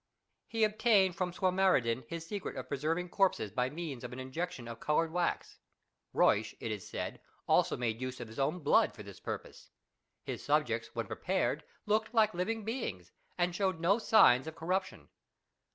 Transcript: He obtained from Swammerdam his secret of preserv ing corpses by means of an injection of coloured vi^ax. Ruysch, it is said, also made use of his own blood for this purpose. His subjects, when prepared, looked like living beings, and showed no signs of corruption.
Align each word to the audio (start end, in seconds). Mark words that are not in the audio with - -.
He 0.47 0.63
obtained 0.63 1.15
from 1.15 1.31
Swammerdam 1.31 2.05
his 2.07 2.25
secret 2.25 2.55
of 2.55 2.67
preserv 2.67 2.99
ing 2.99 3.07
corpses 3.07 3.51
by 3.51 3.69
means 3.69 4.03
of 4.03 4.11
an 4.11 4.19
injection 4.19 4.67
of 4.67 4.79
coloured 4.79 5.11
vi^ax. 5.11 5.57
Ruysch, 6.11 6.55
it 6.59 6.71
is 6.71 6.89
said, 6.89 7.21
also 7.47 7.77
made 7.77 8.01
use 8.01 8.19
of 8.19 8.27
his 8.27 8.39
own 8.39 8.61
blood 8.61 8.95
for 8.95 9.03
this 9.03 9.19
purpose. 9.19 9.69
His 10.23 10.43
subjects, 10.43 10.95
when 10.95 11.05
prepared, 11.05 11.63
looked 11.85 12.15
like 12.15 12.33
living 12.33 12.65
beings, 12.65 13.11
and 13.37 13.53
showed 13.53 13.79
no 13.79 13.99
signs 13.99 14.47
of 14.47 14.55
corruption. 14.55 15.07